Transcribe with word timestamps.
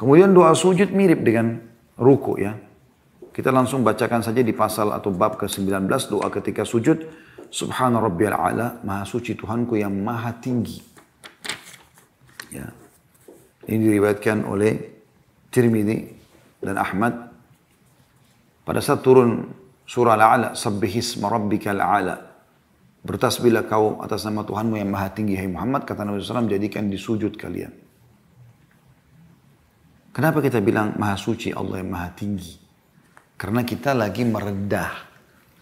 Kemudian 0.00 0.32
doa 0.32 0.56
sujud 0.56 0.88
mirip 0.96 1.20
dengan 1.20 1.60
ruku 2.00 2.40
ya. 2.40 2.56
Kita 3.36 3.52
langsung 3.52 3.84
bacakan 3.84 4.24
saja 4.24 4.40
di 4.40 4.56
pasal 4.56 4.96
atau 4.96 5.12
bab 5.12 5.36
ke-19 5.36 5.84
doa 6.08 6.32
ketika 6.32 6.64
sujud. 6.64 7.04
Subhana 7.52 8.00
rabbiyal 8.00 8.32
a'la, 8.32 8.80
maha 8.80 9.04
suci 9.04 9.36
Tuhanku 9.36 9.76
yang 9.76 9.92
maha 9.92 10.32
tinggi. 10.40 10.80
Ya. 12.48 12.72
Ini 13.68 13.76
diriwayatkan 13.76 14.48
oleh 14.48 14.72
Tirmidzi 15.52 15.98
dan 16.64 16.80
Ahmad 16.80 17.12
pada 18.64 18.80
saat 18.80 19.04
turun 19.04 19.50
surah 19.84 20.16
Al-A'la, 20.16 20.48
sabbihisma 20.56 21.26
rabbikal 21.28 21.76
a'la. 21.82 22.16
Bertasbihlah 23.02 23.68
kau 23.68 24.00
atas 24.00 24.24
nama 24.24 24.46
Tuhanmu 24.46 24.78
yang 24.78 24.88
maha 24.94 25.12
tinggi, 25.12 25.36
hai 25.36 25.50
Muhammad, 25.50 25.84
kata 25.84 26.06
Nabi 26.06 26.22
SAW, 26.22 26.46
jadikan 26.46 26.86
di 26.88 26.96
sujud 26.96 27.34
kalian. 27.34 27.89
Kenapa 30.10 30.42
kita 30.42 30.58
bilang 30.58 30.98
maha 30.98 31.14
suci 31.14 31.54
Allah 31.54 31.78
yang 31.78 31.90
maha 31.94 32.10
tinggi? 32.10 32.58
Karena 33.38 33.62
kita 33.62 33.94
lagi 33.94 34.26
merendah 34.26 34.90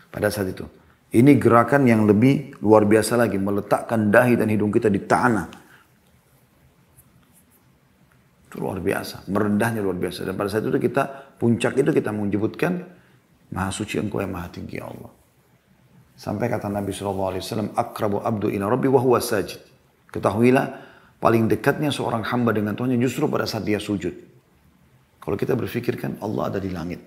pada 0.08 0.32
saat 0.32 0.50
itu. 0.50 0.64
Ini 1.08 1.40
gerakan 1.40 1.88
yang 1.88 2.04
lebih 2.04 2.60
luar 2.60 2.84
biasa 2.84 3.16
lagi. 3.16 3.40
Meletakkan 3.40 4.12
dahi 4.12 4.36
dan 4.36 4.52
hidung 4.52 4.68
kita 4.68 4.92
di 4.92 5.00
tanah. 5.04 5.46
Itu 8.48 8.60
luar 8.60 8.80
biasa. 8.80 9.28
Merendahnya 9.28 9.80
luar 9.80 9.96
biasa. 9.96 10.28
Dan 10.28 10.36
pada 10.36 10.52
saat 10.52 10.68
itu 10.68 10.76
kita, 10.76 11.36
puncak 11.40 11.80
itu 11.80 11.90
kita 11.92 12.12
menyebutkan, 12.12 12.98
Maha 13.48 13.72
suci 13.72 13.96
engkau 13.96 14.20
yang 14.20 14.36
maha 14.36 14.52
tinggi 14.52 14.76
Allah. 14.76 15.08
Sampai 16.12 16.52
kata 16.52 16.68
Nabi 16.68 16.92
SAW, 16.92 17.72
Akrabu 17.72 18.20
abdu 18.20 18.52
ila 18.52 18.68
rabbi 18.68 18.92
wa 18.92 19.00
sajid. 19.16 19.64
Ketahuilah, 20.12 20.66
paling 21.16 21.48
dekatnya 21.48 21.88
seorang 21.88 22.28
hamba 22.28 22.52
dengan 22.52 22.76
Tuhan 22.76 22.92
justru 23.00 23.24
pada 23.24 23.48
saat 23.48 23.64
dia 23.64 23.80
sujud. 23.80 24.27
Kalau 25.28 25.36
kita 25.36 25.52
berpikirkan 25.60 26.24
Allah 26.24 26.48
ada 26.48 26.56
di 26.56 26.72
langit. 26.72 27.04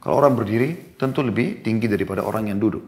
Kalau 0.00 0.24
orang 0.24 0.40
berdiri 0.40 0.96
tentu 0.96 1.20
lebih 1.20 1.60
tinggi 1.60 1.84
daripada 1.84 2.24
orang 2.24 2.48
yang 2.48 2.56
duduk. 2.56 2.80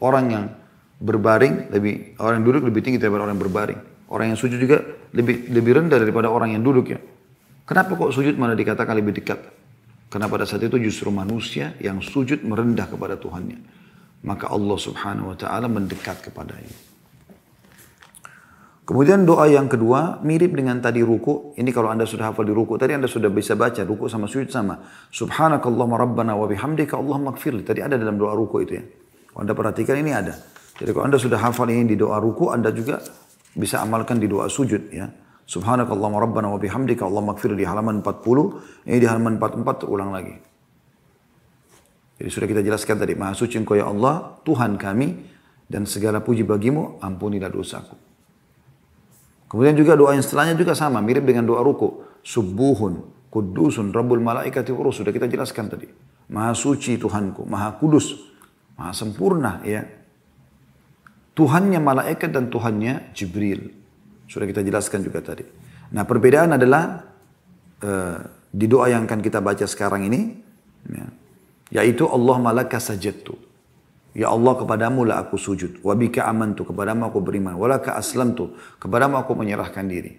Orang 0.00 0.32
yang 0.32 0.48
berbaring 0.96 1.68
lebih 1.68 2.16
orang 2.16 2.40
yang 2.40 2.46
duduk 2.48 2.64
lebih 2.64 2.80
tinggi 2.80 2.96
daripada 2.96 3.28
orang 3.28 3.36
yang 3.36 3.44
berbaring. 3.44 3.80
Orang 4.08 4.32
yang 4.32 4.40
sujud 4.40 4.56
juga 4.56 4.80
lebih 5.12 5.52
lebih 5.52 5.84
rendah 5.84 6.00
daripada 6.00 6.32
orang 6.32 6.56
yang 6.56 6.64
duduk 6.64 6.96
ya. 6.96 7.00
Kenapa 7.68 7.92
kok 7.92 8.08
sujud 8.16 8.40
malah 8.40 8.56
dikatakan 8.56 8.96
lebih 8.96 9.20
dekat? 9.20 9.36
Karena 10.08 10.32
pada 10.32 10.48
saat 10.48 10.64
itu 10.64 10.80
justru 10.80 11.12
manusia 11.12 11.76
yang 11.76 12.00
sujud 12.00 12.40
merendah 12.40 12.88
kepada 12.88 13.20
Tuhannya. 13.20 13.60
Maka 14.24 14.48
Allah 14.48 14.80
subhanahu 14.80 15.28
wa 15.32 15.36
ta'ala 15.36 15.68
mendekat 15.68 16.24
kepadanya. 16.24 16.89
Kemudian 18.90 19.22
doa 19.22 19.46
yang 19.46 19.70
kedua 19.70 20.18
mirip 20.26 20.50
dengan 20.50 20.82
tadi 20.82 20.98
ruku. 20.98 21.54
Ini 21.54 21.70
kalau 21.70 21.94
anda 21.94 22.02
sudah 22.02 22.34
hafal 22.34 22.42
di 22.42 22.50
ruku. 22.50 22.74
Tadi 22.74 22.98
anda 22.98 23.06
sudah 23.06 23.30
bisa 23.30 23.54
baca 23.54 23.86
ruku 23.86 24.10
sama 24.10 24.26
sujud 24.26 24.50
sama. 24.50 24.82
Subhanakallahumma 25.14 25.94
rabbana 25.94 26.34
wa 26.34 26.50
bihamdika 26.50 26.98
Allahumma 26.98 27.30
gfirli. 27.38 27.62
Tadi 27.62 27.86
ada 27.86 27.94
dalam 27.94 28.18
doa 28.18 28.34
ruku 28.34 28.66
itu 28.66 28.82
ya. 28.82 28.84
Kalau 29.30 29.46
anda 29.46 29.54
perhatikan 29.54 29.94
ini 29.94 30.10
ada. 30.10 30.34
Jadi 30.74 30.90
kalau 30.90 31.06
anda 31.06 31.22
sudah 31.22 31.38
hafal 31.38 31.70
ini 31.70 31.86
di 31.86 31.94
doa 31.94 32.18
ruku. 32.18 32.50
Anda 32.50 32.74
juga 32.74 32.98
bisa 33.54 33.78
amalkan 33.78 34.18
di 34.18 34.26
doa 34.26 34.50
sujud 34.50 34.90
ya. 34.90 35.06
Subhanakallahumma 35.46 36.26
rabbana 36.26 36.50
wa 36.50 36.58
bihamdika 36.58 37.06
Allahumma 37.06 37.38
gfirli 37.38 37.62
di 37.62 37.66
halaman 37.70 38.02
40. 38.02 38.90
Ini 38.90 38.98
di 38.98 39.06
halaman 39.06 39.38
44 39.38 39.86
terulang 39.86 40.10
lagi. 40.10 40.34
Jadi 42.18 42.26
sudah 42.26 42.48
kita 42.50 42.66
jelaskan 42.66 42.98
tadi. 42.98 43.14
Maha 43.14 43.38
suci 43.38 43.54
engkau 43.54 43.78
ya 43.78 43.86
Allah. 43.86 44.34
Tuhan 44.42 44.74
kami. 44.74 45.30
Dan 45.70 45.86
segala 45.86 46.18
puji 46.26 46.42
bagimu. 46.42 46.98
Ampunilah 46.98 47.54
dosaku. 47.54 48.09
Kemudian 49.50 49.74
juga 49.74 49.98
doa 49.98 50.14
yang 50.14 50.22
setelahnya 50.22 50.54
juga 50.54 50.78
sama, 50.78 51.02
mirip 51.02 51.26
dengan 51.26 51.42
doa 51.42 51.66
ruku. 51.66 52.06
Subuhun, 52.22 53.26
kudusun, 53.34 53.90
rabbul 53.90 54.22
malaikati 54.22 54.70
urus. 54.70 55.02
Sudah 55.02 55.10
kita 55.10 55.26
jelaskan 55.26 55.66
tadi. 55.66 55.90
Maha 56.30 56.54
suci 56.54 56.94
Tuhanku, 56.94 57.42
maha 57.50 57.74
kudus, 57.74 58.14
maha 58.78 58.94
sempurna 58.94 59.58
ya. 59.66 59.82
Tuhannya 61.34 61.82
malaikat 61.82 62.30
dan 62.30 62.46
Tuhannya 62.46 63.10
Jibril. 63.10 63.74
Sudah 64.30 64.46
kita 64.46 64.62
jelaskan 64.62 65.02
juga 65.02 65.18
tadi. 65.18 65.42
Nah 65.90 66.06
perbedaan 66.06 66.54
adalah 66.54 67.02
uh, 67.82 68.18
di 68.46 68.70
doa 68.70 68.86
yang 68.86 69.10
akan 69.10 69.18
kita 69.18 69.42
baca 69.42 69.66
sekarang 69.66 70.06
ini, 70.06 70.38
ya, 70.86 71.06
yaitu 71.82 72.06
Allah 72.06 72.38
malaka 72.38 72.78
sajadtu. 72.78 73.34
Ya 74.10 74.26
Allah 74.26 74.58
kepadamu 74.58 75.06
lah 75.06 75.22
aku 75.22 75.38
sujud. 75.38 75.78
Wabika 75.86 76.26
amantu 76.26 76.66
kepadamu 76.66 77.06
aku 77.06 77.22
beriman. 77.22 77.54
Walaka 77.54 77.94
aslamtu 77.94 78.58
kepadamu 78.82 79.14
aku 79.14 79.38
menyerahkan 79.38 79.86
diri. 79.86 80.18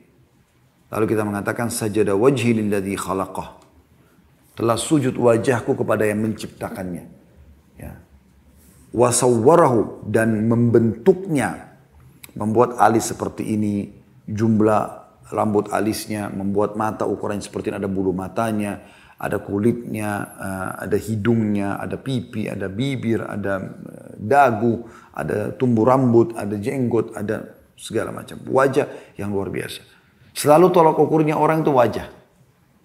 Lalu 0.91 1.05
kita 1.11 1.23
mengatakan 1.27 1.67
sajada 1.67 2.15
wajhi 2.15 2.55
lilladhi 2.55 2.95
khalaqah. 2.95 3.59
Telah 4.55 4.77
sujud 4.79 5.15
wajahku 5.15 5.75
kepada 5.75 6.07
yang 6.07 6.23
menciptakannya. 6.23 7.03
Ya. 7.79 7.99
Wasawwarahu 8.95 10.07
dan 10.07 10.47
membentuknya. 10.47 11.75
Membuat 12.35 12.79
alis 12.79 13.11
seperti 13.11 13.43
ini. 13.55 13.91
Jumlah 14.27 14.83
rambut 15.31 15.67
alisnya. 15.71 16.31
Membuat 16.31 16.79
mata 16.79 17.03
ukuran 17.03 17.43
seperti 17.43 17.71
ini. 17.71 17.79
Ada 17.79 17.91
bulu 17.91 18.15
matanya 18.15 18.83
ada 19.21 19.37
kulitnya, 19.37 20.33
eh, 20.33 20.69
ada 20.89 20.97
hidungnya, 20.97 21.77
ada 21.77 22.01
pipi, 22.01 22.49
ada 22.49 22.65
bibir, 22.65 23.21
ada 23.21 23.61
eh, 23.61 24.11
dagu, 24.17 24.89
ada 25.13 25.53
tumbuh 25.53 25.85
rambut, 25.85 26.33
ada 26.33 26.57
jenggot, 26.57 27.13
ada 27.13 27.53
segala 27.77 28.09
macam. 28.09 28.41
Wajah 28.49 29.13
yang 29.21 29.29
luar 29.29 29.53
biasa. 29.53 29.85
Selalu 30.33 30.73
tolak 30.73 30.97
ukurnya 30.97 31.37
orang 31.37 31.61
itu 31.61 31.69
wajah. 31.69 32.09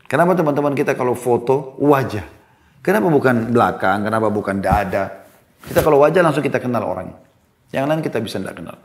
Kenapa 0.05 0.37
teman-teman 0.37 0.77
kita 0.77 0.93
kalau 0.93 1.17
foto 1.17 1.81
wajah? 1.81 2.29
Kenapa 2.85 3.09
bukan 3.09 3.51
belakang? 3.51 4.05
Kenapa 4.05 4.29
bukan 4.29 4.61
dada? 4.61 5.27
Kita 5.65 5.81
kalau 5.83 6.05
wajah 6.05 6.21
langsung 6.21 6.45
kita 6.45 6.61
kenal 6.61 6.85
orangnya. 6.85 7.19
Yang 7.75 7.85
lain 7.91 8.03
kita 8.05 8.19
bisa 8.23 8.39
tidak 8.39 8.61
kenal. 8.63 8.79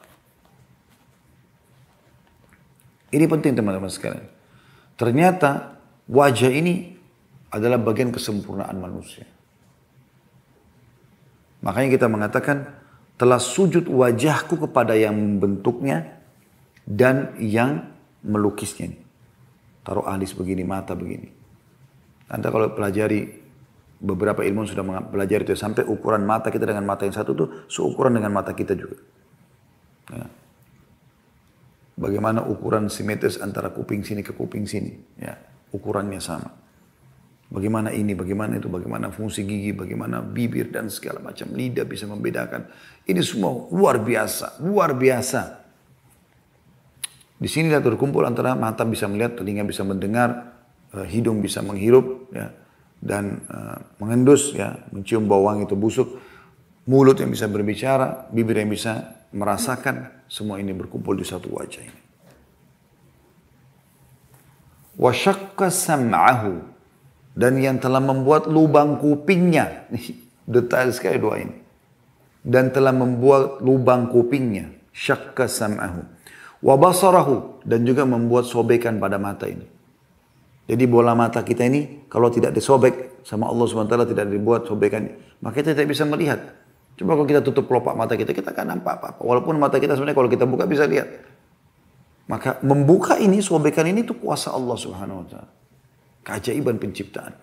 Ini 3.11 3.27
penting 3.27 3.53
teman-teman 3.59 3.91
sekalian. 3.91 4.25
Ternyata 4.95 5.77
wajah 6.09 6.49
ini 6.49 7.00
adalah 7.51 7.77
bagian 7.77 8.15
kesempurnaan 8.15 8.79
manusia. 8.79 9.27
Makanya 11.61 11.89
kita 11.93 12.07
mengatakan 12.09 12.57
telah 13.19 13.37
sujud 13.37 13.85
wajahku 13.85 14.57
kepada 14.57 14.97
yang 14.97 15.13
membentuknya 15.13 16.17
dan 16.87 17.37
yang 17.37 17.91
melukisnya. 18.25 18.97
Taruh 19.85 20.09
alis 20.09 20.33
begini, 20.33 20.65
mata 20.65 20.97
begini. 20.97 21.29
Anda 22.31 22.49
kalau 22.49 22.73
pelajari 22.73 23.41
beberapa 24.01 24.41
ilmu 24.41 24.65
sudah 24.65 24.81
belajar 25.05 25.45
itu 25.45 25.53
sampai 25.53 25.85
ukuran 25.85 26.25
mata 26.25 26.49
kita 26.49 26.65
dengan 26.65 26.87
mata 26.89 27.05
yang 27.05 27.13
satu 27.13 27.31
itu 27.37 27.45
seukuran 27.69 28.17
dengan 28.17 28.33
mata 28.33 28.57
kita 28.57 28.73
juga. 28.73 28.97
Ya. 30.09 30.25
Bagaimana 32.01 32.41
ukuran 32.41 32.89
simetris 32.89 33.37
antara 33.37 33.69
kuping 33.69 34.01
sini 34.01 34.25
ke 34.25 34.33
kuping 34.33 34.65
sini, 34.65 34.97
ya 35.21 35.37
ukurannya 35.69 36.17
sama. 36.17 36.49
Bagaimana 37.51 37.91
ini, 37.91 38.15
bagaimana 38.15 38.55
itu, 38.55 38.71
bagaimana 38.71 39.11
fungsi 39.11 39.43
gigi, 39.43 39.75
bagaimana 39.75 40.23
bibir 40.23 40.71
dan 40.71 40.87
segala 40.87 41.19
macam 41.19 41.51
lidah 41.51 41.83
bisa 41.83 42.07
membedakan. 42.07 42.63
Ini 43.03 43.19
semua 43.19 43.67
luar 43.67 43.99
biasa, 43.99 44.63
luar 44.63 44.95
biasa. 44.95 45.59
Di 47.35 47.49
sini 47.51 47.67
terkumpul 47.67 48.23
antara 48.23 48.55
mata 48.55 48.87
bisa 48.87 49.11
melihat, 49.11 49.43
telinga 49.43 49.67
bisa 49.67 49.83
mendengar, 49.83 50.55
eh, 50.95 51.03
hidung 51.11 51.43
bisa 51.43 51.59
menghirup, 51.59 52.31
ya, 52.31 52.55
dan 53.01 53.43
uh, 53.49 53.81
mengendus, 53.97 54.53
ya, 54.53 54.77
mencium 54.93 55.25
bau 55.25 55.49
wangi 55.49 55.65
itu 55.65 55.73
busuk, 55.73 56.21
mulut 56.87 57.17
yang 57.17 57.33
bisa 57.33 57.49
berbicara, 57.49 58.29
bibir 58.29 58.61
yang 58.61 58.69
bisa 58.69 59.25
merasakan, 59.33 60.23
semua 60.29 60.61
ini 60.61 60.71
berkumpul 60.71 61.17
di 61.17 61.25
satu 61.25 61.49
wajah 61.51 61.81
ini. 61.81 61.99
Wasyakka 65.01 65.67
sam'ahu 65.73 66.70
dan 67.31 67.59
yang 67.59 67.79
telah 67.79 68.03
membuat 68.03 68.47
lubang 68.51 68.99
kupingnya. 68.99 69.87
Detail 70.51 70.91
sekali 70.91 71.17
doa 71.21 71.37
ini. 71.39 71.55
Dan 72.43 72.73
telah 72.75 72.91
membuat 72.91 73.63
lubang 73.63 74.11
kupingnya. 74.11 74.73
Syakka 74.91 75.47
sam'ahu. 75.47 76.03
Wabasarahu. 76.59 77.63
Dan 77.63 77.87
juga 77.87 78.03
membuat 78.03 78.49
sobekan 78.49 78.99
pada 78.99 79.15
mata 79.15 79.47
ini. 79.47 79.63
Jadi 80.67 80.83
bola 80.87 81.15
mata 81.15 81.43
kita 81.43 81.67
ini 81.67 82.07
kalau 82.07 82.31
tidak 82.31 82.55
disobek 82.55 83.23
sama 83.27 83.47
Allah 83.51 83.65
SWT 83.67 84.11
tidak 84.11 84.27
dibuat 84.27 84.67
sobekan. 84.67 85.03
Maka 85.39 85.63
kita 85.63 85.75
tidak 85.75 85.89
bisa 85.91 86.03
melihat. 86.03 86.39
Coba 86.99 87.15
kalau 87.15 87.27
kita 87.27 87.41
tutup 87.41 87.65
kelopak 87.71 87.95
mata 87.95 88.13
kita, 88.19 88.35
kita 88.35 88.51
kan 88.51 88.67
nampak 88.67 88.99
apa-apa. 88.99 89.23
Walaupun 89.23 89.55
mata 89.57 89.79
kita 89.79 89.95
sebenarnya 89.95 90.17
kalau 90.17 90.29
kita 90.29 90.45
buka 90.45 90.67
bisa 90.67 90.85
lihat. 90.85 91.07
Maka 92.27 92.59
membuka 92.63 93.17
ini, 93.19 93.43
sobekan 93.43 93.87
ini 93.87 94.05
itu 94.05 94.15
kuasa 94.15 94.53
Allah 94.53 94.77
Subhanahu 94.77 95.25
Wa 95.25 95.27
Taala. 95.27 95.60
Keajaiban 96.21 96.77
penciptaan. 96.77 97.33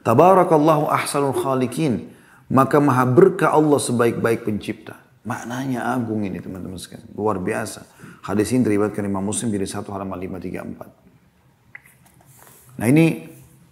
Tabarakallahu 0.00 0.88
ahsanul 0.88 1.36
khalikin. 1.36 2.16
Maka 2.50 2.82
maha 2.82 3.06
berkah 3.06 3.54
Allah 3.54 3.78
sebaik-baik 3.78 4.42
pencipta. 4.42 4.98
Maknanya 5.22 5.94
agung 5.94 6.26
ini 6.26 6.42
teman-teman 6.42 6.80
sekalian. 6.80 7.06
Luar 7.14 7.38
biasa. 7.38 7.86
Hadis 8.26 8.50
ini 8.50 8.66
diriwayatkan 8.66 9.06
Imam 9.06 9.22
Muslim 9.22 9.54
dari 9.54 9.70
satu 9.70 9.94
halaman 9.94 10.18
534. 10.18 10.90
Nah 12.80 12.88
ini 12.88 13.28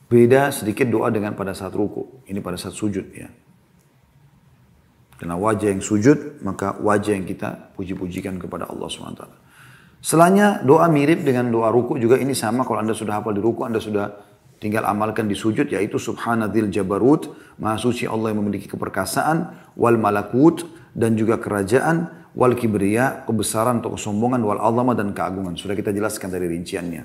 beda 0.07 0.53
sedikit 0.55 0.87
doa 0.87 1.11
dengan 1.11 1.35
pada 1.35 1.59
saat 1.59 1.75
ruku. 1.75 2.23
Ini 2.31 2.39
pada 2.39 2.55
saat 2.61 2.77
sujud 2.77 3.11
ya. 3.17 3.27
Karena 5.19 5.35
wajah 5.35 5.75
yang 5.75 5.83
sujud, 5.83 6.39
maka 6.47 6.79
wajah 6.79 7.19
yang 7.19 7.27
kita 7.27 7.75
puji-pujikan 7.75 8.39
kepada 8.39 8.71
Allah 8.71 8.87
SWT. 8.87 9.48
Setelahnya 9.99 10.63
doa 10.63 10.87
mirip 10.87 11.27
dengan 11.27 11.51
doa 11.51 11.75
ruku 11.75 11.99
juga 11.99 12.17
ini 12.23 12.31
sama 12.31 12.63
kalau 12.63 12.79
Anda 12.79 12.95
sudah 12.95 13.19
hafal 13.19 13.35
di 13.35 13.43
ruku, 13.43 13.67
Anda 13.67 13.83
sudah 13.83 14.15
tinggal 14.63 14.87
amalkan 14.87 15.27
di 15.27 15.35
sujud 15.35 15.71
yaitu 15.71 15.99
subhanadzil 15.99 16.71
jabarut, 16.71 17.35
maha 17.59 17.79
suci 17.79 18.07
Allah 18.07 18.31
yang 18.31 18.47
memiliki 18.47 18.71
keperkasaan, 18.71 19.71
wal 19.75 19.99
malakut 19.99 20.67
dan 20.95 21.19
juga 21.19 21.43
kerajaan, 21.43 22.31
wal 22.39 22.55
kibriya, 22.55 23.27
kebesaran 23.27 23.83
atau 23.83 23.99
kesombongan, 23.99 24.43
wal 24.47 24.63
azama 24.63 24.95
dan 24.95 25.11
keagungan. 25.11 25.59
Sudah 25.59 25.75
kita 25.75 25.91
jelaskan 25.91 26.31
dari 26.31 26.47
rinciannya. 26.47 27.03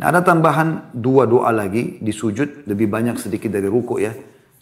Nah 0.00 0.06
ada 0.08 0.24
tambahan 0.24 0.96
dua 0.96 1.30
doa 1.30 1.54
lagi 1.54 2.02
di 2.02 2.10
sujud, 2.10 2.66
lebih 2.66 2.90
banyak 2.90 3.20
sedikit 3.20 3.54
dari 3.54 3.70
ruku 3.70 4.00
ya. 4.02 4.10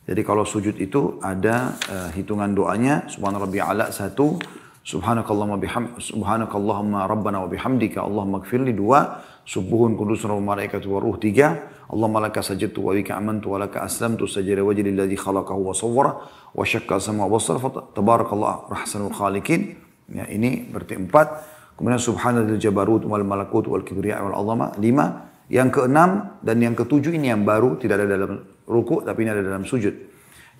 Jadi 0.08 0.24
kalau 0.24 0.44
sujud 0.44 0.76
itu 0.80 1.20
ada 1.20 1.76
uh, 1.92 2.08
hitungan 2.16 2.48
doanya, 2.56 3.04
subhana 3.12 3.36
rabbi 3.36 3.60
ala 3.60 3.92
satu, 3.92 4.40
subhanakallahumma 4.88 5.60
biham, 5.60 6.00
subhanakallahumma 6.00 7.04
rabbana 7.04 7.44
wa 7.44 7.48
bihamdika, 7.52 8.00
Allahumma 8.00 8.40
gfirli 8.40 8.72
dua, 8.72 9.20
subuhun 9.44 10.00
kudus 10.00 10.24
wa 10.24 10.40
malaikatu 10.40 10.88
wa 10.88 11.04
ruh 11.04 11.20
tiga, 11.20 11.68
Allahumma 11.92 12.24
laka 12.24 12.40
sajadtu 12.40 12.80
wa 12.80 12.96
bika 12.96 13.12
amantu 13.20 13.52
wa 13.52 13.60
laka 13.60 13.84
aslamtu 13.84 14.24
sajada 14.24 14.64
wajhi 14.64 14.88
lilladhi 14.88 15.20
khalaqahu 15.20 15.60
wa 15.60 15.76
sawwara 15.76 16.12
wa 16.56 16.64
syakka 16.64 16.96
sama 17.04 17.28
wa 17.28 17.36
basar, 17.36 17.60
tabarakallah 17.92 18.64
rahsanul 18.72 19.12
khaliqin. 19.12 19.76
Ya, 20.08 20.24
ini 20.24 20.64
berarti 20.72 20.96
empat. 20.96 21.28
Kemudian 21.76 22.00
subhanallah 22.00 22.56
jabarut 22.56 23.04
wal 23.04 23.28
malakut 23.28 23.68
wal 23.68 23.84
kibriya 23.84 24.24
wal 24.24 24.40
azama 24.40 24.72
lima. 24.80 25.28
Yang 25.52 25.80
keenam 25.80 26.40
dan 26.44 26.60
yang 26.60 26.72
ketujuh 26.76 27.12
ini 27.12 27.32
yang 27.32 27.44
baru 27.44 27.76
tidak 27.80 28.04
ada 28.04 28.16
dalam 28.16 28.40
ruku 28.68 29.00
tapi 29.04 29.24
ini 29.24 29.32
ada 29.32 29.44
dalam 29.44 29.64
sujud. 29.68 29.96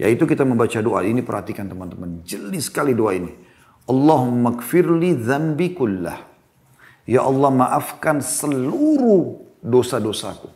Yaitu 0.00 0.24
kita 0.24 0.44
membaca 0.44 0.80
doa. 0.80 1.00
Ini 1.04 1.20
perhatikan 1.24 1.68
teman-teman. 1.68 2.24
Jeli 2.24 2.60
sekali 2.60 2.92
doa 2.92 3.12
ini. 3.16 3.47
Allahumma 3.88 4.54
kfirli 4.60 5.16
zambi 5.18 5.72
kullah. 5.72 6.20
Ya 7.08 7.24
Allah 7.24 7.48
maafkan 7.48 8.20
seluruh 8.20 9.40
dosa-dosaku. 9.64 10.52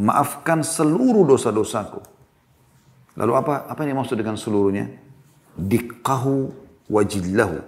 Maafkan 0.00 0.64
seluruh 0.64 1.28
dosa-dosaku. 1.28 2.00
Lalu 3.16 3.32
apa 3.36 3.68
apa 3.68 3.80
yang 3.84 4.00
maksud 4.00 4.16
dengan 4.16 4.40
seluruhnya? 4.40 4.88
Dikkahu 5.56 6.52
wajillahu. 6.88 7.60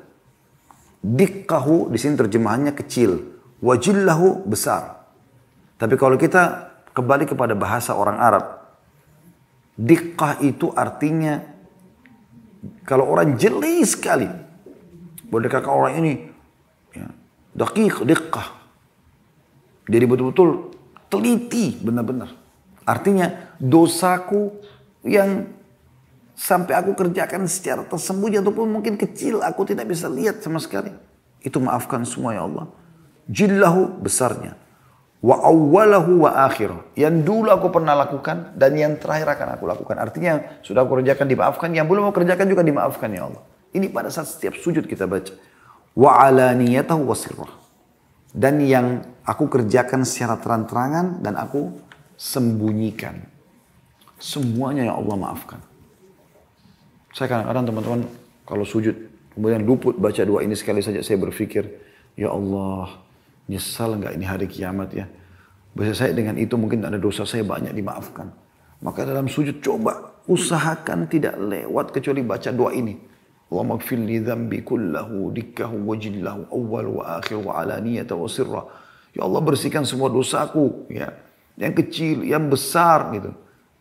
Dikkahu 1.05 1.93
di 1.93 1.99
sini 2.01 2.17
terjemahannya 2.17 2.73
kecil. 2.73 3.39
Wajillahu 3.61 4.49
besar. 4.49 5.05
Tapi 5.77 5.95
kalau 6.01 6.17
kita 6.17 6.73
kembali 6.97 7.29
kepada 7.29 7.53
bahasa 7.53 7.93
orang 7.93 8.19
Arab, 8.19 8.59
Dikkah 9.79 10.43
itu 10.43 10.75
artinya 10.75 11.39
kalau 12.83 13.07
orang 13.07 13.39
jeli 13.39 13.87
sekali. 13.87 14.27
Boleh 15.29 15.49
orang 15.69 15.95
ini 16.01 16.13
ya, 16.97 17.09
dakik, 17.53 18.05
dikkah. 18.09 18.49
Jadi 19.89 20.05
betul-betul 20.05 20.73
teliti 21.09 21.77
benar-benar. 21.81 22.33
Artinya 22.89 23.57
dosaku 23.61 24.57
yang 25.05 25.49
sampai 26.33 26.81
aku 26.81 26.97
kerjakan 26.97 27.45
secara 27.45 27.85
tersembunyi 27.85 28.41
ataupun 28.41 28.69
mungkin 28.69 28.97
kecil 28.97 29.45
aku 29.45 29.69
tidak 29.69 29.89
bisa 29.89 30.09
lihat 30.09 30.41
sama 30.41 30.61
sekali. 30.61 30.93
Itu 31.45 31.61
maafkan 31.61 32.05
semua 32.09 32.33
ya 32.37 32.49
Allah. 32.49 32.69
Jillahu 33.29 34.01
besarnya 34.01 34.57
wa 35.19 35.37
awwalahu 35.43 36.27
wa 36.27 36.47
akhir. 36.47 36.71
Yang 36.95 37.27
dulu 37.27 37.49
aku 37.51 37.69
pernah 37.75 37.95
lakukan 37.99 38.55
dan 38.55 38.73
yang 38.79 38.95
terakhir 38.97 39.35
akan 39.35 39.59
aku 39.59 39.65
lakukan. 39.67 39.97
Artinya 39.99 40.63
sudah 40.63 40.87
aku 40.87 41.03
kerjakan 41.03 41.27
dimaafkan, 41.27 41.69
yang 41.75 41.87
belum 41.91 42.11
aku 42.11 42.23
kerjakan 42.23 42.47
juga 42.47 42.63
dimaafkan 42.63 43.11
ya 43.11 43.27
Allah. 43.27 43.43
Ini 43.75 43.93
pada 43.93 44.09
saat 44.09 44.29
setiap 44.29 44.57
sujud 44.57 44.89
kita 44.89 45.05
baca. 45.05 45.35
Wa 45.93 46.25
alaniyatahu 46.29 47.03
wa 47.05 47.17
sirrah. 47.17 47.53
Dan 48.33 48.61
yang 48.65 49.03
aku 49.25 49.49
kerjakan 49.49 50.05
secara 50.05 50.37
terang-terangan 50.41 51.25
dan 51.25 51.35
aku 51.37 51.75
sembunyikan. 52.17 53.25
Semuanya 54.19 54.91
yang 54.93 55.01
Allah 55.05 55.17
maafkan. 55.17 55.61
Saya 57.15 57.31
kadang-kadang 57.31 57.65
teman-teman 57.73 58.01
kalau 58.45 58.65
sujud 58.67 58.95
kemudian 59.33 59.65
luput 59.65 59.97
baca 59.97 60.23
doa 60.23 60.45
ini 60.45 60.55
sekali 60.59 60.83
saja 60.85 61.01
saya 61.01 61.19
berpikir, 61.19 61.65
ya 62.19 62.31
Allah, 62.35 63.09
Nyesal 63.49 63.97
nggak 63.97 64.13
ini 64.13 64.27
hari 64.29 64.45
kiamat 64.45 64.93
ya. 64.93 65.09
Biasa 65.73 66.05
saya 66.05 66.13
dengan 66.13 66.37
itu 66.37 66.53
mungkin 66.61 66.85
ada 66.85 67.01
dosa 67.01 67.25
saya 67.25 67.49
banyak 67.49 67.73
dimaafkan. 67.73 68.29
Maka 68.85 69.09
dalam 69.09 69.25
sujud 69.25 69.65
coba 69.65 70.21
usahakan 70.29 71.09
tidak 71.09 71.35
lewat 71.41 71.97
kecuali 71.97 72.21
baca 72.21 72.53
doa 72.53 72.77
ini. 72.77 73.08
Kullahu 73.49 75.33
dikkahu 75.33 75.77
wa 75.89 75.95
jillahu 75.97 76.43
awwal 76.53 76.87
wa 77.01 77.05
akhir 77.17 77.41
wa 77.41 77.57
alaniyata 77.57 78.13
wa 78.13 78.29
sirra. 78.29 78.63
Ya 79.17 79.25
Allah 79.25 79.41
bersihkan 79.41 79.89
semua 79.89 80.13
dosaku 80.13 80.85
ya. 80.93 81.17
Yang 81.57 81.75
kecil, 81.85 82.17
yang 82.29 82.47
besar 82.53 83.11
gitu. 83.17 83.33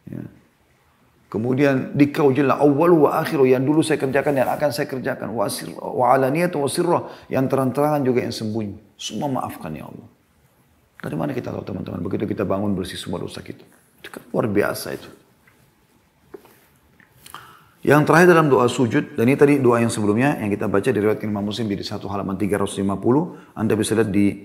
Ya. 0.07 0.23
Kemudian 1.27 1.91
dikau 1.91 2.31
jalla 2.31 2.55
awal 2.55 2.95
wa 2.95 3.19
akhir 3.19 3.43
yang 3.43 3.59
dulu 3.59 3.83
saya 3.83 3.99
kerjakan 3.99 4.31
dan 4.31 4.47
akan 4.47 4.71
saya 4.71 4.87
kerjakan 4.87 5.35
wa 5.35 5.43
sir 5.51 5.67
wa 5.75 6.15
alaniyat 6.15 6.55
wa 6.55 6.71
sirra 6.71 7.03
yang 7.27 7.51
terang-terangan 7.51 7.99
juga 8.07 8.23
yang 8.23 8.31
sembunyi. 8.31 8.79
Semua 8.95 9.27
maafkan 9.27 9.75
ya 9.75 9.91
Allah. 9.91 10.07
Dari 11.03 11.15
mana 11.19 11.35
kita 11.35 11.51
tahu 11.51 11.67
teman-teman 11.67 11.99
begitu 11.99 12.23
kita 12.23 12.47
bangun 12.47 12.71
bersih 12.71 12.95
semua 12.95 13.19
dosa 13.19 13.43
kita. 13.43 13.67
Itu 13.99 14.07
kan 14.07 14.23
luar 14.31 14.47
biasa 14.47 14.95
itu. 14.95 15.26
Yang 17.87 18.03
terakhir 18.03 18.35
dalam 18.35 18.51
doa 18.51 18.67
sujud, 18.67 19.15
dan 19.15 19.31
ini 19.31 19.39
tadi 19.39 19.63
doa 19.63 19.79
yang 19.79 19.87
sebelumnya 19.87 20.35
yang 20.43 20.51
kita 20.51 20.67
baca 20.67 20.91
di 20.91 20.99
riwayat 20.99 21.23
Imam 21.23 21.39
Muslim 21.39 21.71
di 21.71 21.79
satu 21.79 22.11
halaman 22.11 22.35
350, 22.35 22.83
Anda 23.55 23.73
bisa 23.79 23.95
lihat 23.95 24.11
di 24.11 24.43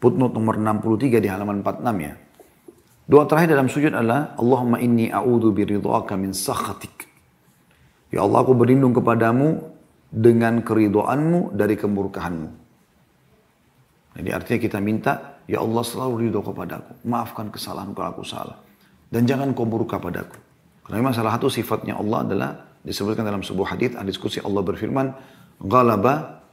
footnote 0.00 0.32
nomor 0.32 0.56
63 0.56 1.20
di 1.20 1.28
halaman 1.28 1.60
46 1.60 2.08
ya. 2.08 2.16
Doa 3.04 3.28
terakhir 3.28 3.52
dalam 3.52 3.68
sujud 3.68 3.92
adalah 3.92 4.32
Allahumma 4.40 4.80
inni 4.80 5.12
a'udhu 5.12 5.52
biridhaka 5.52 6.16
min 6.16 6.32
sakhatik. 6.32 7.04
Ya 8.08 8.24
Allah 8.24 8.48
aku 8.48 8.56
berlindung 8.56 8.96
kepadamu 8.96 9.60
dengan 10.08 10.64
keridoanmu 10.64 11.52
dari 11.52 11.76
kemurkahanmu. 11.76 12.48
Jadi 14.16 14.30
artinya 14.32 14.58
kita 14.58 14.78
minta, 14.80 15.12
Ya 15.50 15.60
Allah 15.60 15.82
selalu 15.82 16.30
ridho 16.30 16.40
kepadaku. 16.46 17.04
Maafkan 17.10 17.50
kesalahan 17.50 17.90
kalau 17.90 18.08
aku 18.14 18.22
salah. 18.22 18.56
Dan 19.10 19.26
jangan 19.26 19.50
kau 19.50 19.66
murka 19.66 19.98
padaku. 19.98 20.38
Karena 20.86 21.02
memang 21.02 21.10
salah 21.10 21.34
satu 21.34 21.50
sifatnya 21.50 21.98
Allah 21.98 22.18
adalah 22.22 22.50
disebutkan 22.84 23.24
dalam 23.26 23.44
sebuah 23.44 23.76
hadis 23.76 23.96
hadis 23.96 24.16
kursi 24.16 24.40
Allah 24.40 24.62
berfirman, 24.64 25.12
"Ghalaba 25.60 26.44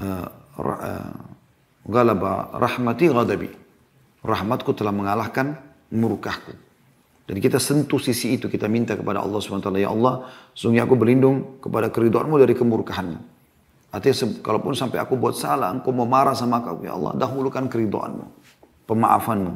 uh, 0.00 0.28
uh, 0.60 1.12
ghalaba 1.84 2.56
rahmati 2.56 3.06
ghadabi." 3.08 3.50
Rahmatku 4.20 4.76
telah 4.76 4.92
mengalahkan 4.92 5.56
murkahku. 5.88 6.52
Dan 7.30 7.38
kita 7.38 7.62
sentuh 7.62 8.02
sisi 8.02 8.34
itu, 8.34 8.50
kita 8.50 8.66
minta 8.66 8.98
kepada 8.98 9.22
Allah 9.22 9.38
SWT, 9.38 9.70
Ya 9.78 9.88
Allah, 9.88 10.26
sungguh 10.50 10.82
aku 10.82 10.98
berlindung 10.98 11.62
kepada 11.62 11.86
keriduanmu 11.86 12.36
dari 12.36 12.58
kemurkahanmu. 12.58 13.18
Artinya, 13.94 14.42
kalaupun 14.42 14.74
sampai 14.74 14.98
aku 14.98 15.14
buat 15.14 15.38
salah, 15.38 15.70
engkau 15.70 15.94
mau 15.94 16.10
marah 16.10 16.34
sama 16.34 16.58
aku, 16.58 16.82
Ya 16.82 16.92
Allah, 16.92 17.14
dahulukan 17.14 17.70
keriduanmu, 17.70 18.26
pemaafanmu. 18.90 19.54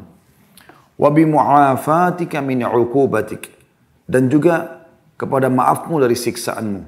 Wabi 0.94 1.23
mu'afatika 1.26 2.38
min 2.38 2.62
uqubatik. 2.62 3.50
Dan 4.06 4.30
juga 4.30 4.74
kepada 5.14 5.47
maafmu 5.50 6.02
dari 6.02 6.18
siksaanmu. 6.18 6.83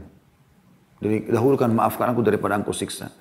Jadi 1.03 1.17
dahulukan 1.29 1.69
maafkan 1.71 2.11
aku 2.11 2.25
daripada 2.25 2.57
engkau 2.57 2.73
siksa. 2.73 3.13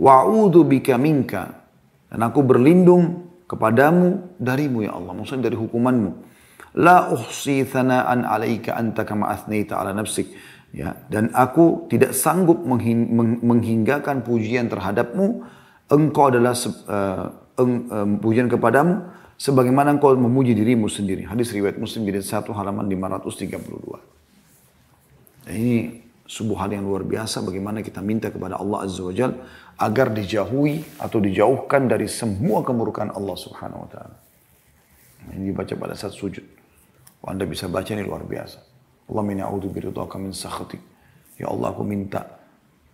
Wa'udhu 0.00 0.64
bika 0.64 0.96
minka. 0.96 1.66
Dan 2.08 2.24
aku 2.24 2.40
berlindung 2.40 3.28
kepadamu 3.44 4.38
darimu 4.40 4.86
ya 4.86 4.96
Allah. 4.96 5.12
Maksudnya 5.12 5.52
dari 5.52 5.58
hukumanmu. 5.60 6.10
La 6.78 7.10
uhsi 7.12 7.64
thana'an 7.64 8.24
alaika 8.24 8.76
anta 8.76 9.04
kama 9.04 9.28
athnita 9.28 9.76
ala 9.76 9.92
nafsik. 9.92 10.30
Ya, 10.68 11.00
dan 11.08 11.32
aku 11.32 11.88
tidak 11.88 12.12
sanggup 12.12 12.60
menghinggakan 12.64 14.20
pujian 14.20 14.68
terhadapmu. 14.68 15.48
Engkau 15.88 16.28
adalah 16.28 16.52
uh, 16.52 17.32
eng, 17.56 17.88
uh, 17.88 18.04
pujian 18.20 18.52
kepadamu 18.52 19.08
sebagaimana 19.40 19.96
engkau 19.96 20.12
memuji 20.12 20.52
dirimu 20.52 20.92
sendiri. 20.92 21.24
Hadis 21.24 21.56
riwayat 21.56 21.80
Muslim 21.80 22.04
jadi 22.04 22.20
satu 22.20 22.52
halaman 22.52 22.84
532. 22.84 24.17
Nah, 25.48 25.54
ini 25.56 26.04
sebuah 26.28 26.68
hal 26.68 26.76
yang 26.76 26.84
luar 26.84 27.08
biasa 27.08 27.40
bagaimana 27.40 27.80
kita 27.80 28.04
minta 28.04 28.28
kepada 28.28 28.60
Allah 28.60 28.84
Azza 28.84 29.00
wa 29.00 29.16
Jal 29.16 29.32
agar 29.80 30.12
dijauhi 30.12 31.00
atau 31.00 31.24
dijauhkan 31.24 31.88
dari 31.88 32.04
semua 32.04 32.60
kemurkaan 32.60 33.16
Allah 33.16 33.32
Subhanahu 33.32 33.80
wa 33.80 33.88
taala. 33.88 34.16
Ini 35.32 35.48
dibaca 35.48 35.72
pada 35.72 35.96
saat 35.96 36.12
sujud. 36.12 36.44
Oh, 37.24 37.32
anda 37.32 37.48
bisa 37.48 37.64
baca 37.64 37.88
ini 37.96 38.04
luar 38.04 38.28
biasa. 38.28 38.60
Allah 39.08 39.24
min 39.24 39.40
a'udzu 39.40 39.72
biridhaka 39.72 40.20
min 40.20 40.36
sakhatik. 40.36 40.84
Ya 41.40 41.48
Allah 41.48 41.72
aku 41.72 41.80
minta 41.80 42.28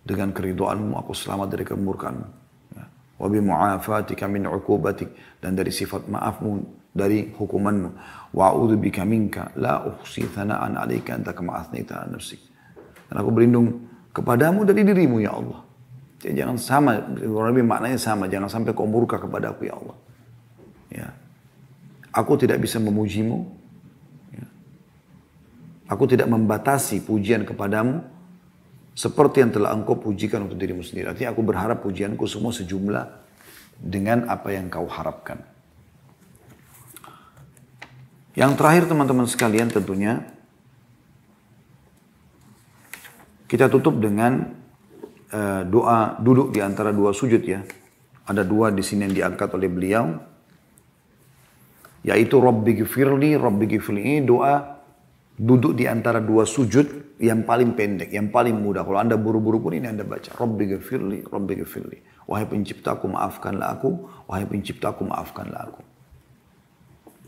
dengan 0.05 0.31
keriduanmu 0.31 0.95
aku 0.95 1.11
selamat 1.11 1.51
dari 1.51 1.67
kemurkaanmu. 1.67 2.27
Ya. 2.71 2.87
wa 3.19 3.27
bi 3.27 3.39
mu'afatika 3.43 4.31
min 4.31 4.47
'uqubatik 4.47 5.11
dan 5.43 5.59
dari 5.59 5.75
sifat 5.75 6.07
maafmu 6.07 6.63
dari 6.95 7.27
hukumanmu 7.35 7.89
wa 8.31 8.43
a'udzu 8.55 8.79
bika 8.79 9.03
minka 9.03 9.51
la 9.59 9.83
uhsi 9.83 10.23
thana'an 10.31 10.79
'alaika 10.79 11.19
anta 11.19 11.35
kama 11.35 11.59
athnita 11.59 11.99
'ala 11.99 12.15
nafsik 12.15 12.39
dan 13.11 13.19
aku 13.19 13.29
berlindung 13.35 13.83
kepadamu 14.15 14.63
dari 14.63 14.87
dirimu 14.87 15.19
ya 15.19 15.35
Allah 15.35 15.59
jadi 16.23 16.47
jangan 16.47 16.57
sama 16.57 16.91
lebih 17.19 17.67
maknanya 17.67 17.99
sama 17.99 18.31
jangan 18.31 18.47
sampai 18.47 18.71
kau 18.71 18.87
murka 18.87 19.19
kepada 19.19 19.51
aku 19.51 19.67
ya 19.67 19.75
Allah 19.75 19.97
ya 20.87 21.07
aku 22.15 22.39
tidak 22.39 22.63
bisa 22.63 22.79
memujimu 22.79 23.43
ya. 24.31 24.47
aku 25.91 26.07
tidak 26.07 26.31
membatasi 26.31 27.03
pujian 27.03 27.43
kepadamu 27.43 28.15
seperti 28.95 29.43
yang 29.43 29.51
telah 29.51 29.75
engkau 29.75 29.99
pujikan 29.99 30.47
untuk 30.47 30.55
dirimu 30.55 30.79
sendiri. 30.79 31.11
Artinya 31.11 31.35
aku 31.35 31.43
berharap 31.43 31.83
pujianku 31.83 32.23
semua 32.31 32.55
sejumlah 32.55 33.05
dengan 33.75 34.31
apa 34.31 34.55
yang 34.55 34.71
kau 34.71 34.87
harapkan. 34.87 35.43
Yang 38.35 38.51
terakhir 38.59 38.83
teman-teman 38.91 39.27
sekalian 39.31 39.71
tentunya 39.71 40.27
kita 43.47 43.71
tutup 43.71 43.95
dengan 44.03 44.51
uh, 45.31 45.63
doa 45.63 46.19
duduk 46.19 46.51
di 46.51 46.59
antara 46.59 46.91
dua 46.91 47.15
sujud 47.15 47.39
ya. 47.39 47.63
Ada 48.27 48.43
dua 48.43 48.75
di 48.75 48.83
sini 48.83 49.07
yang 49.07 49.15
diangkat 49.15 49.55
oleh 49.55 49.71
beliau 49.71 50.05
yaitu 52.05 52.37
Rabbi 52.37 52.85
gifirli, 52.85 53.33
Rabbi 53.33 53.65
gifirli 53.65 54.01
ini 54.03 54.19
doa 54.21 54.61
duduk 55.33 55.73
di 55.73 55.89
antara 55.89 56.21
dua 56.21 56.45
sujud 56.45 57.17
yang 57.17 57.47
paling 57.47 57.73
pendek, 57.73 58.11
yang 58.11 58.29
paling 58.29 58.59
mudah. 58.59 58.83
Kalau 58.85 58.99
anda 58.99 59.15
buru-buru 59.17 59.57
pun 59.63 59.73
ini 59.73 59.89
anda 59.89 60.03
baca. 60.03 60.29
Rabbi 60.35 60.75
gifirli, 60.75 61.23
Rabbi. 61.25 61.55
Wahai 62.27 62.45
penciptaku 62.45 63.09
maafkanlah 63.09 63.79
aku, 63.79 63.89
wahai 64.27 64.45
penciptaku 64.45 65.07
maafkanlah 65.07 65.61
aku. 65.71 65.94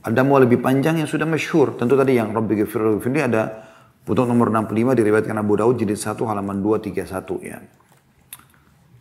Ada 0.03 0.21
mau 0.21 0.37
lebih 0.37 0.61
panjang 0.61 1.01
yang 1.01 1.09
sudah 1.09 1.25
masyhur. 1.25 1.73
Tentu 1.79 1.97
tadi 1.97 2.15
yang 2.15 2.29
Rabbi 2.29 2.63
Ghafir 2.63 3.01
ini 3.01 3.21
ada 3.23 3.67
putuk 4.05 4.29
nomor 4.29 4.53
65 4.53 4.95
diriwayatkan 4.95 5.35
Abu 5.35 5.57
Daud 5.57 5.75
jadi 5.81 5.97
1 5.97 6.15
halaman 6.23 6.61
231 6.61 7.43
ya. 7.43 7.59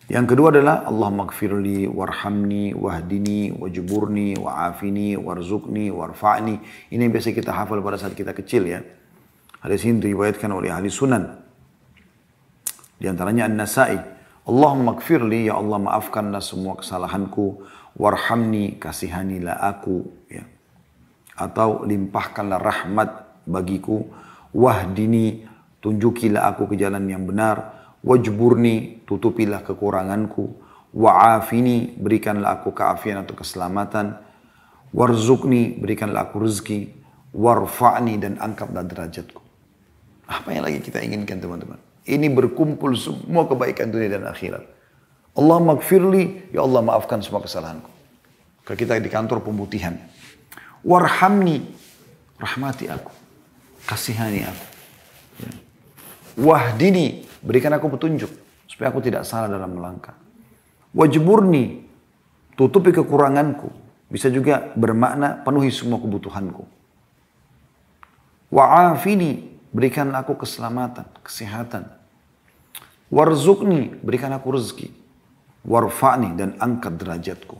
Yang 0.06 0.26
kedua 0.34 0.54
adalah 0.54 0.86
Allah 0.86 1.10
magfirli 1.10 1.90
warhamni 1.90 2.70
wahdini 2.78 3.50
wajburni 3.58 4.38
wa'afini 4.38 5.18
warzukni 5.18 5.90
warfa'ni. 5.90 6.54
Ini 6.94 7.00
yang 7.06 7.10
biasa 7.10 7.34
kita 7.34 7.50
hafal 7.50 7.82
pada 7.82 7.98
saat 7.98 8.14
kita 8.14 8.30
kecil 8.30 8.70
ya. 8.70 8.86
Hadis 9.62 9.82
ini 9.82 9.98
diriwayatkan 9.98 10.46
oleh 10.54 10.70
ahli 10.70 10.86
sunan. 10.86 11.26
Di 12.96 13.06
antaranya 13.10 13.50
An-Nasai. 13.50 13.98
Allah 14.46 14.72
magfirli 14.78 15.50
ya 15.50 15.58
Allah 15.58 15.82
maafkanlah 15.82 16.38
semua 16.38 16.78
kesalahanku. 16.78 17.66
Warhamni 17.98 18.78
kasihanilah 18.78 19.58
aku. 19.58 20.06
Ya 20.30 20.55
atau 21.36 21.84
limpahkanlah 21.84 22.58
rahmat 22.58 23.08
bagiku. 23.44 24.02
Wahdini 24.56 25.44
tunjukilah 25.84 26.48
aku 26.50 26.72
ke 26.72 26.80
jalan 26.80 27.04
yang 27.06 27.28
benar. 27.28 27.76
Wajburni 28.00 29.04
tutupilah 29.04 29.60
kekuranganku. 29.60 30.64
Wa'afini 30.96 32.00
berikanlah 32.00 32.60
aku 32.60 32.72
keafian 32.72 33.20
atau 33.20 33.36
keselamatan. 33.36 34.16
Warzukni 34.96 35.76
berikanlah 35.76 36.32
aku 36.32 36.40
rezeki. 36.40 36.96
Warfa'ni 37.36 38.16
dan 38.16 38.40
angkatlah 38.40 38.80
derajatku. 38.80 39.44
Apa 40.26 40.56
yang 40.56 40.64
lagi 40.64 40.80
kita 40.80 41.04
inginkan 41.04 41.36
teman-teman? 41.36 41.76
Ini 42.08 42.32
berkumpul 42.32 42.96
semua 42.96 43.44
kebaikan 43.44 43.92
dunia 43.92 44.16
dan 44.16 44.24
akhirat. 44.24 44.64
Allah 45.36 45.58
magfirli 45.60 46.54
ya 46.56 46.64
Allah 46.64 46.80
maafkan 46.80 47.20
semua 47.20 47.44
kesalahanku. 47.44 47.92
Kalau 48.64 48.78
kita 48.78 48.96
di 48.96 49.12
kantor 49.12 49.44
pemutihan 49.44 49.94
Warhamni, 50.86 51.66
rahmati 52.38 52.86
aku. 52.86 53.10
Kasihani 53.90 54.46
aku. 54.46 54.66
Ya. 55.42 55.52
Wahdini, 56.46 57.26
berikan 57.42 57.74
aku 57.74 57.90
petunjuk. 57.90 58.30
Supaya 58.70 58.94
aku 58.94 59.02
tidak 59.02 59.26
salah 59.26 59.50
dalam 59.50 59.74
melangkah. 59.74 60.14
Wajburni, 60.94 61.82
tutupi 62.54 62.94
kekuranganku. 62.94 63.66
Bisa 64.06 64.30
juga 64.30 64.70
bermakna 64.78 65.42
penuhi 65.42 65.74
semua 65.74 65.98
kebutuhanku. 65.98 66.62
Wa'afini, 68.54 69.58
berikan 69.74 70.14
aku 70.14 70.38
keselamatan, 70.38 71.10
kesehatan. 71.26 71.90
Warzukni, 73.10 73.90
berikan 74.06 74.30
aku 74.30 74.54
rezeki. 74.54 74.94
Warfa'ni, 75.66 76.38
dan 76.38 76.54
angkat 76.62 76.94
derajatku. 76.94 77.58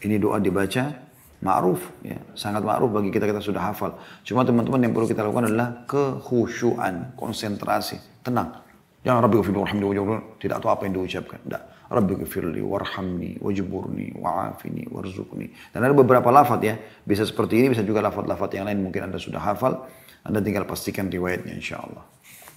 Ini 0.00 0.16
doa 0.16 0.40
dibaca 0.40 1.05
Ma'ruf, 1.44 1.92
ya, 2.00 2.16
sangat 2.32 2.64
ma'ruf 2.64 2.88
bagi 2.88 3.12
kita 3.12 3.28
kita 3.28 3.44
sudah 3.44 3.72
hafal. 3.72 4.00
Cuma 4.24 4.40
teman-teman 4.40 4.80
yang 4.80 4.92
perlu 4.96 5.04
kita 5.04 5.20
lakukan 5.20 5.52
adalah 5.52 5.84
kekhusyuan, 5.84 7.12
konsentrasi, 7.12 8.00
tenang. 8.24 8.64
Jangan 9.04 9.20
Rabbi 9.22 9.36
gafirli 9.38 9.60
warhamni 9.60 9.84
wajburni, 9.86 10.22
tidak 10.40 10.58
tahu 10.64 10.70
apa 10.72 10.82
yang 10.88 10.94
diucapkan. 10.98 11.38
Tidak. 11.44 11.62
Rabbi 11.86 12.12
gafirli 12.24 12.60
warhamni 12.64 13.30
wajburni 13.38 14.06
wa'afini 14.18 14.90
warzuqni. 14.90 15.46
Dan 15.70 15.86
ada 15.86 15.94
beberapa 15.94 16.32
lafad 16.34 16.58
ya, 16.64 16.74
bisa 17.06 17.22
seperti 17.22 17.62
ini, 17.62 17.70
bisa 17.70 17.86
juga 17.86 18.02
lafad-lafad 18.02 18.50
yang 18.56 18.66
lain 18.66 18.82
mungkin 18.82 19.06
Anda 19.06 19.20
sudah 19.22 19.38
hafal. 19.38 19.86
Anda 20.26 20.42
tinggal 20.42 20.66
pastikan 20.66 21.06
riwayatnya 21.06 21.54
insya 21.54 21.78
Allah. 21.78 22.02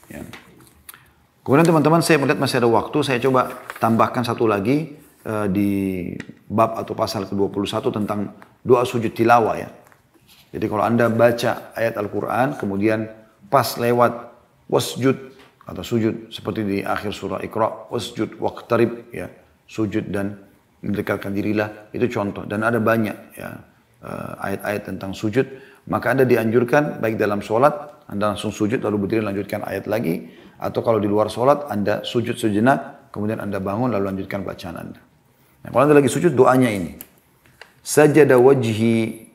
Ya. 0.10 0.26
Kemudian 1.46 1.70
teman-teman 1.70 2.02
saya 2.02 2.18
melihat 2.18 2.42
masih 2.42 2.66
ada 2.66 2.70
waktu, 2.70 2.98
saya 3.06 3.22
coba 3.22 3.54
tambahkan 3.78 4.26
satu 4.26 4.50
lagi 4.50 4.98
uh, 5.30 5.46
di 5.46 6.14
bab 6.50 6.78
atau 6.82 6.98
pasal 6.98 7.30
ke-21 7.30 7.94
tentang 7.94 8.34
doa 8.64 8.84
sujud 8.84 9.12
tilawah 9.16 9.56
ya. 9.58 9.70
Jadi 10.50 10.66
kalau 10.66 10.82
Anda 10.82 11.08
baca 11.14 11.74
ayat 11.78 11.96
Al-Quran, 11.98 12.58
kemudian 12.58 13.06
pas 13.54 13.78
lewat 13.78 14.34
wasjud 14.66 15.18
atau 15.70 15.84
sujud 15.86 16.34
seperti 16.34 16.66
di 16.66 16.78
akhir 16.82 17.14
surah 17.14 17.46
Iqra, 17.46 17.90
wasjud 17.94 18.42
waqtarib 18.42 19.14
ya, 19.14 19.30
sujud 19.70 20.10
dan 20.10 20.42
mendekatkan 20.82 21.30
dirilah, 21.30 21.94
itu 21.94 22.10
contoh. 22.10 22.50
Dan 22.50 22.66
ada 22.66 22.82
banyak 22.82 23.18
ya 23.38 23.50
eh, 24.02 24.34
ayat-ayat 24.50 24.90
tentang 24.90 25.14
sujud, 25.14 25.46
maka 25.86 26.18
Anda 26.18 26.26
dianjurkan 26.26 26.98
baik 26.98 27.22
dalam 27.22 27.46
sholat, 27.46 28.10
Anda 28.10 28.34
langsung 28.34 28.50
sujud 28.50 28.82
lalu 28.82 29.06
berdiri 29.06 29.22
lanjutkan 29.22 29.62
ayat 29.62 29.86
lagi, 29.86 30.34
atau 30.58 30.82
kalau 30.82 30.98
di 30.98 31.06
luar 31.06 31.30
sholat 31.30 31.70
Anda 31.70 32.02
sujud 32.02 32.42
sejenak, 32.42 33.14
kemudian 33.14 33.38
Anda 33.38 33.62
bangun 33.62 33.94
lalu 33.94 34.10
lanjutkan 34.10 34.42
bacaan 34.42 34.82
Anda. 34.82 35.02
Nah, 35.62 35.70
kalau 35.70 35.84
Anda 35.86 36.02
lagi 36.02 36.10
sujud, 36.10 36.34
doanya 36.34 36.74
ini 36.74 37.09
sajada 37.90 38.38
wajhi 38.38 39.26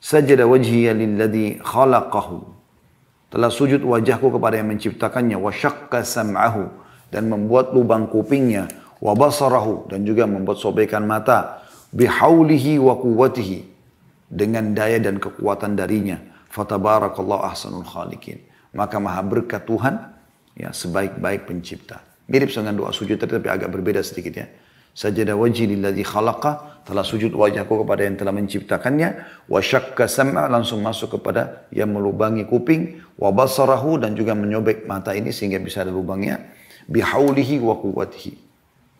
sajada 0.00 0.48
wajhi 0.48 0.88
lilladhi 0.88 1.60
khalaqahu. 1.60 2.56
Telah 3.28 3.52
sujud 3.52 3.84
wajahku 3.84 4.32
kepada 4.32 4.56
yang 4.56 4.72
menciptakannya. 4.72 5.36
Wa 5.36 5.52
sam'ahu 5.52 6.64
dan 7.12 7.28
membuat 7.28 7.76
lubang 7.76 8.08
kupingnya. 8.08 8.72
Wa 9.04 9.12
basarahu 9.12 9.92
dan 9.92 10.08
juga 10.08 10.24
membuat 10.24 10.56
sobekan 10.56 11.04
mata. 11.04 11.60
Bihaulihi 11.92 12.80
wa 12.80 12.96
quwwatihi 12.96 13.68
dengan 14.32 14.72
daya 14.72 14.96
dan 14.96 15.20
kekuatan 15.20 15.76
darinya. 15.76 16.16
Fatabarakallahu 16.48 17.44
ahsanul 17.44 17.84
khaliqin. 17.84 18.40
Maka 18.72 18.96
maha 18.96 19.20
berkat 19.20 19.68
Tuhan 19.68 20.00
ya 20.56 20.72
sebaik-baik 20.72 21.44
pencipta. 21.44 22.00
Mirip 22.28 22.48
dengan 22.48 22.76
doa 22.76 22.92
sujud 22.92 23.20
tetapi 23.20 23.44
agak 23.48 23.68
berbeda 23.68 24.00
sedikit 24.00 24.32
ya. 24.32 24.48
Sajada 24.96 25.36
wajhi 25.36 25.68
lilladhi 25.68 26.00
khalaqa. 26.00 26.77
Telah 26.88 27.04
sujud 27.04 27.36
wajahku 27.36 27.84
kepada 27.84 28.08
yang 28.08 28.16
telah 28.16 28.32
menciptakannya. 28.32 29.08
Wa 29.44 29.60
syakka 29.60 30.08
sam'a 30.08 30.48
langsung 30.48 30.80
masuk 30.80 31.20
kepada 31.20 31.68
yang 31.68 31.92
melubangi 31.92 32.48
kuping. 32.48 33.04
Wa 33.20 33.28
basarahu 33.28 34.00
dan 34.00 34.16
juga 34.16 34.32
menyobek 34.32 34.88
mata 34.88 35.12
ini 35.12 35.28
sehingga 35.28 35.60
bisa 35.60 35.84
ada 35.84 35.92
lubangnya. 35.92 36.40
Bihaulihi 36.88 37.60
wa 37.60 37.76
kuwatihi. 37.76 38.32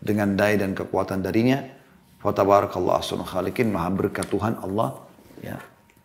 Dengan 0.05 0.37
daya 0.37 0.69
dan 0.69 0.77
kekuatan 0.77 1.25
darinya. 1.25 1.65
Fatabarakallah 2.21 3.01
asal 3.01 3.25
khalikin. 3.25 3.73
Maha 3.73 3.89
berkat 3.89 4.29
Tuhan 4.29 4.61
Allah. 4.61 5.01
Ya, 5.41 5.57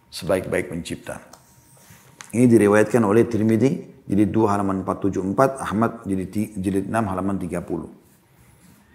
sebaik-baik 0.08 0.72
pencipta. 0.72 1.20
Ini 2.32 2.48
diriwayatkan 2.48 3.04
oleh 3.04 3.28
Tirmidzi 3.28 3.94
jadi 4.04 4.28
2 4.28 4.52
halaman 4.52 4.84
474, 4.84 5.64
Ahmad 5.64 5.92
jadi 6.04 6.28
jilid 6.60 6.92
6 6.92 7.08
halaman 7.08 7.40
30. 7.40 8.03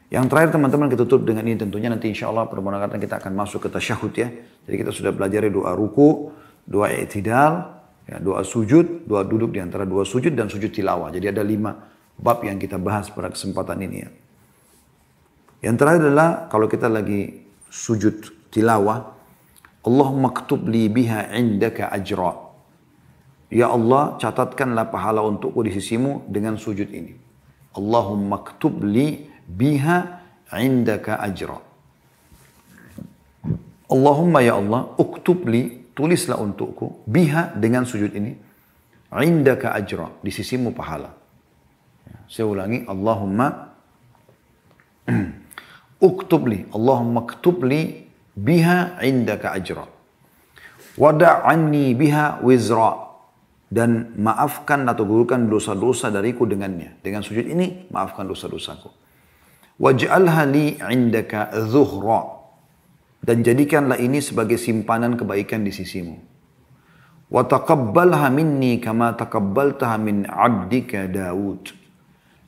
Yang 0.09 0.25
terakhir 0.33 0.57
teman-teman 0.57 0.89
kita 0.89 1.05
tutup 1.05 1.29
dengan 1.29 1.45
ini 1.45 1.61
tentunya 1.61 1.93
nanti 1.93 2.09
insya 2.09 2.33
Allah 2.33 2.49
permohonan 2.49 2.97
kita 2.97 3.21
akan 3.21 3.33
masuk 3.37 3.69
ke 3.69 3.69
tasyahud 3.69 4.13
ya. 4.17 4.33
Jadi 4.65 4.77
kita 4.81 4.93
sudah 4.93 5.13
belajar 5.13 5.45
doa 5.53 5.77
ruku, 5.77 6.33
doa 6.65 6.89
i'tidal, 6.89 7.77
ya, 8.09 8.17
doa 8.17 8.41
sujud, 8.41 9.05
doa 9.05 9.21
duduk 9.29 9.53
di 9.53 9.61
antara 9.61 9.85
dua 9.85 10.09
sujud 10.09 10.33
dan 10.33 10.49
sujud 10.49 10.73
tilawah. 10.73 11.13
Jadi 11.13 11.29
ada 11.29 11.45
lima 11.45 11.77
bab 12.17 12.41
yang 12.41 12.57
kita 12.57 12.81
bahas 12.81 13.13
pada 13.13 13.29
kesempatan 13.29 13.85
ini 13.85 13.97
ya. 14.01 14.09
Yang 15.69 15.77
terakhir 15.77 16.01
adalah 16.09 16.29
kalau 16.49 16.67
kita 16.73 16.89
lagi 16.89 17.45
sujud 17.69 18.49
tilawah, 18.49 19.13
Allah 19.85 20.09
maktub 20.17 20.65
li 20.65 20.89
biha 20.89 21.37
indaka 21.37 21.93
ajra. 21.93 22.49
Ya 23.49 23.69
Allah, 23.73 24.17
catatkanlah 24.21 24.89
pahala 24.93 25.25
untukku 25.25 25.61
di 25.65 25.73
sisimu 25.73 26.29
dengan 26.29 26.57
sujud 26.57 26.89
ini. 26.93 27.17
Allahumma 27.77 28.41
maktub 28.41 28.81
li 28.85 29.25
biha 29.49 30.21
indaka 30.53 31.17
ajra. 31.25 31.59
Allahumma 33.89 34.45
ya 34.45 34.61
Allah, 34.61 34.93
uktub 35.01 35.49
li, 35.49 35.89
tulislah 35.97 36.37
untukku, 36.37 37.09
biha 37.09 37.57
dengan 37.57 37.89
sujud 37.89 38.13
ini, 38.13 38.37
indaka 39.17 39.73
ajra, 39.73 40.13
di 40.21 40.29
sisimu 40.29 40.77
pahala. 40.77 41.17
Saya 42.29 42.45
ulangi, 42.45 42.85
Allahumma 42.85 43.73
uktub 46.09 46.53
li, 46.53 46.69
Allahumma 46.69 47.25
uktub 47.25 47.65
li 47.65 48.05
biha 48.37 49.01
indaka 49.01 49.57
ajra. 49.57 49.89
Wada'anni 51.01 51.97
biha 51.97 52.45
wizra. 52.45 53.09
Dan 53.69 54.17
maafkan 54.17 54.89
atau 54.89 55.05
gugurkan 55.05 55.45
dosa-dosa 55.45 56.09
dariku 56.09 56.49
dengannya. 56.49 57.05
Dengan 57.05 57.21
sujud 57.21 57.45
ini, 57.45 57.85
maafkan 57.93 58.25
dosa-dosaku. 58.25 58.89
Waj'alha 59.79 60.43
li 60.51 60.75
indaka 60.83 61.55
zuhra. 61.71 62.35
Dan 63.23 63.47
jadikanlah 63.47 63.99
ini 63.99 64.19
sebagai 64.19 64.59
simpanan 64.59 65.15
kebaikan 65.15 65.63
di 65.63 65.71
sisimu. 65.71 66.19
Wa 67.31 67.47
taqabbalha 67.47 68.27
minni 68.35 68.83
kama 68.83 69.15
taqabbaltaha 69.15 69.97
min 70.03 70.27
abdika 70.27 71.07
Daud. 71.07 71.71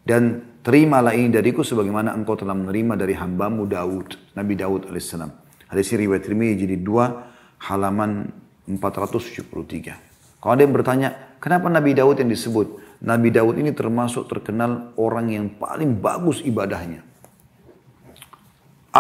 Dan 0.03 0.43
terimalah 0.67 1.15
ini 1.15 1.31
dariku 1.31 1.63
sebagaimana 1.63 2.17
engkau 2.17 2.35
telah 2.35 2.57
menerima 2.57 2.99
dari 2.99 3.15
hambamu 3.15 3.69
Daud, 3.69 4.35
Nabi 4.35 4.55
Daud 4.59 4.91
alaihissalam. 4.91 5.31
Hadis 5.71 5.95
riwayat 5.95 6.27
Tirmidzi 6.27 6.67
jadi 6.67 6.77
dua 6.83 7.31
halaman 7.71 8.27
473. 8.67 10.41
Kalau 10.41 10.53
ada 10.57 10.63
yang 10.65 10.75
bertanya, 10.75 11.09
kenapa 11.39 11.69
Nabi 11.69 11.95
Daud 11.95 12.19
yang 12.19 12.33
disebut? 12.33 12.81
Nabi 13.05 13.29
Daud 13.31 13.55
ini 13.61 13.71
termasuk 13.77 14.27
terkenal 14.27 14.97
orang 14.97 15.31
yang 15.31 15.47
paling 15.61 16.01
bagus 16.01 16.41
ibadahnya. 16.43 17.10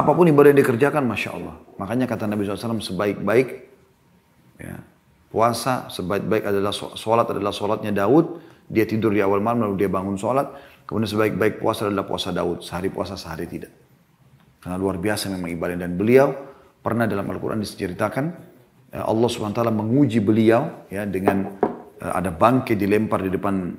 Apa 0.00 0.16
pun 0.16 0.24
ibadah 0.24 0.56
yang 0.56 0.64
dikerjakan, 0.64 1.04
Masya 1.04 1.30
Allah. 1.36 1.60
Makanya 1.76 2.08
kata 2.08 2.24
Nabi 2.24 2.48
SAW, 2.48 2.80
sebaik-baik 2.80 3.48
ya, 4.56 4.80
puasa, 5.28 5.92
sebaik-baik 5.92 6.48
adalah 6.48 6.72
sholat 6.72 7.28
adalah 7.28 7.52
sholatnya 7.52 7.92
Daud. 7.92 8.40
Dia 8.64 8.88
tidur 8.88 9.12
di 9.12 9.20
awal 9.20 9.44
malam, 9.44 9.68
lalu 9.68 9.84
dia 9.84 9.92
bangun 9.92 10.16
sholat. 10.16 10.48
Kemudian 10.88 11.04
sebaik-baik 11.04 11.60
puasa 11.60 11.84
adalah 11.84 12.08
puasa 12.08 12.32
Daud. 12.32 12.64
Sehari 12.64 12.88
puasa, 12.88 13.20
sehari 13.20 13.44
tidak. 13.44 13.68
Karena 14.64 14.80
luar 14.80 14.96
biasa 14.96 15.28
memang 15.28 15.52
ibadah. 15.52 15.76
Dan 15.76 16.00
beliau 16.00 16.32
pernah 16.80 17.04
dalam 17.04 17.28
Al-Quran 17.28 17.60
diceritakan, 17.60 18.24
ya, 18.96 19.04
Allah 19.04 19.28
SWT 19.28 19.60
menguji 19.68 20.24
beliau 20.24 20.88
ya 20.88 21.04
dengan 21.04 21.60
uh, 22.00 22.12
ada 22.16 22.32
bangkai 22.32 22.72
dilempar 22.72 23.20
di 23.20 23.28
depan 23.28 23.76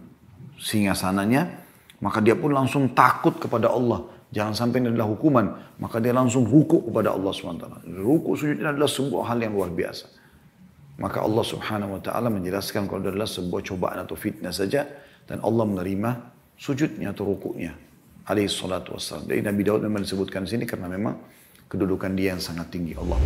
singa 0.61 0.93
sananya. 0.93 1.65
Maka 1.97 2.21
dia 2.21 2.37
pun 2.37 2.53
langsung 2.53 2.93
takut 2.93 3.41
kepada 3.41 3.73
Allah. 3.73 4.20
Jangan 4.31 4.55
sampai 4.55 4.79
ini 4.79 4.95
adalah 4.95 5.11
hukuman. 5.11 5.45
Maka 5.77 5.99
dia 5.99 6.15
langsung 6.15 6.47
ruku 6.47 6.87
kepada 6.87 7.11
Allah 7.11 7.31
SWT. 7.35 7.83
Ruku 7.87 8.31
sujud 8.39 8.63
ini 8.63 8.67
adalah 8.67 8.87
sebuah 8.87 9.23
hal 9.27 9.43
yang 9.43 9.53
luar 9.53 9.69
biasa. 9.75 10.07
Maka 11.03 11.19
Allah 11.19 11.43
subhanahu 11.43 11.99
wa 11.99 12.01
ta'ala 12.01 12.31
menjelaskan 12.31 12.87
kalau 12.87 13.03
adalah 13.03 13.27
sebuah 13.27 13.61
cobaan 13.67 13.99
atau 14.07 14.15
fitnah 14.15 14.55
saja. 14.55 14.87
Dan 15.27 15.43
Allah 15.43 15.67
menerima 15.67 16.09
sujudnya 16.55 17.11
atau 17.11 17.27
rukunya. 17.27 17.75
Alaihi 18.23 18.47
salatu 18.47 18.95
wassalam. 18.95 19.27
Jadi 19.27 19.41
Nabi 19.43 19.61
Daud 19.67 19.81
memang 19.83 20.01
disebutkan 20.07 20.47
sini 20.47 20.63
karena 20.63 20.87
memang 20.87 21.19
kedudukan 21.67 22.15
dia 22.15 22.31
yang 22.31 22.41
sangat 22.43 22.71
tinggi. 22.71 22.95
Allah 22.95 23.19